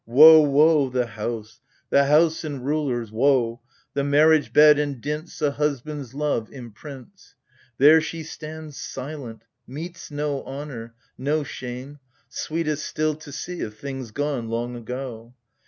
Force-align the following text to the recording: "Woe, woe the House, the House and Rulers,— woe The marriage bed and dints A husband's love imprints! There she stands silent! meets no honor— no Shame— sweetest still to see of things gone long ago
"Woe, 0.07 0.41
woe 0.41 0.89
the 0.89 1.05
House, 1.05 1.61
the 1.91 2.05
House 2.07 2.43
and 2.43 2.65
Rulers,— 2.65 3.11
woe 3.11 3.61
The 3.93 4.03
marriage 4.03 4.51
bed 4.51 4.79
and 4.79 4.99
dints 4.99 5.43
A 5.43 5.51
husband's 5.51 6.15
love 6.15 6.51
imprints! 6.51 7.35
There 7.77 8.01
she 8.01 8.23
stands 8.23 8.77
silent! 8.81 9.43
meets 9.67 10.09
no 10.09 10.41
honor— 10.41 10.95
no 11.29 11.43
Shame— 11.43 11.99
sweetest 12.29 12.83
still 12.83 13.13
to 13.17 13.31
see 13.31 13.61
of 13.61 13.77
things 13.77 14.09
gone 14.09 14.49
long 14.49 14.75
ago 14.75 15.35